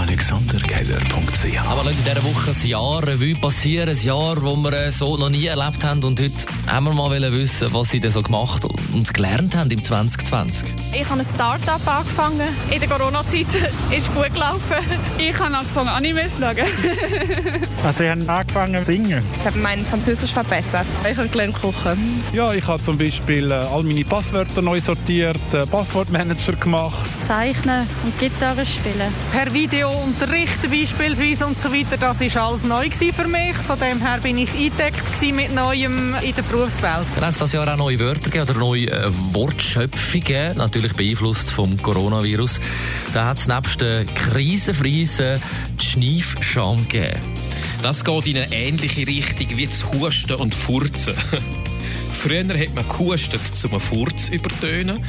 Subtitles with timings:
[0.00, 5.16] AlexanderKeller.ch Aber in dieser Woche ein Jahr Revue passieren, ein Jahr, das wir äh, so
[5.18, 6.02] noch nie erlebt haben.
[6.04, 6.34] Und heute
[6.66, 10.68] haben wir mal wissen, was sie denn so gemacht und gelernt haben im 2020.
[10.92, 12.48] Ich habe ein Start-up angefangen.
[12.70, 13.46] In der Corona-Zeit
[13.90, 14.60] ist gut gelaufen.
[15.18, 16.56] Ich habe angefangen, Animes zu schauen.
[17.84, 19.24] Also ich habe angefangen zu singen.
[19.38, 20.86] Ich habe mein Französisch verbessert.
[21.10, 22.22] Ich habe gelernt kochen.
[22.32, 27.08] Ja, ich habe zum Beispiel äh, all meine Passwörter neu sortiert, äh, Passwortmanager gemacht.
[27.26, 29.12] Zeichnen und Gitarre spielen.
[29.32, 33.56] Per Video unterrichten beispielsweise und so weiter, das war alles neu für mich.
[33.56, 37.06] Von dem her bin ich eingedeckt mit Neuem in der Berufswelt.
[37.14, 41.50] Dann hat es dieses Jahr auch neue Wörter gegeben oder neue äh, Wortschöpfungen, natürlich beeinflusst
[41.50, 42.60] vom Coronavirus.
[43.14, 45.40] Da hat es nebst der Krisenfriese
[45.80, 47.20] die Schneifscham gegeben.
[47.82, 51.14] Das geht in eine ähnliche Richtung wie das Husten und Furzen.
[52.20, 55.02] Früher hat man gehustet, um einen Furz zu übertönen.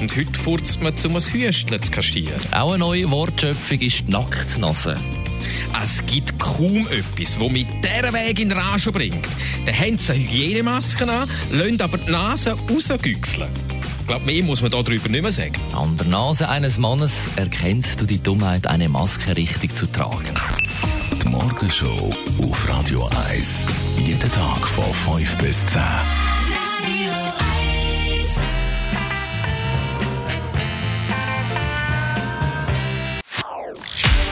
[0.00, 2.40] Und heute furzt man, um ein Hüsteln zu kaschieren.
[2.50, 4.96] Auch eine neue Wortschöpfung ist die Nacktnase.
[5.80, 9.28] Es gibt kaum etwas, das mit dieser Weg in Rage bringt.
[9.64, 13.48] Dann haben sie eine Hygienemaske an, lassen aber die Nase rausgüchseln.
[14.00, 15.54] Ich glaube, mehr muss man darüber nicht mehr sagen.
[15.72, 20.34] An der Nase eines Mannes erkennst du die Dummheit, eine Maske richtig zu tragen.
[21.22, 23.66] Die Morgenshow auf Radio 1.
[24.04, 25.80] Jeden Tag von 5 bis 10.